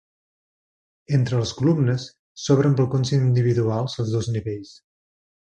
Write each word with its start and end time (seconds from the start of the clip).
Entre 1.17 1.41
les 1.41 1.51
columnes 1.59 2.05
s'obren 2.45 2.79
balcons 2.81 3.13
individuals 3.19 3.99
als 4.05 4.17
dos 4.17 4.33
nivells. 4.39 4.75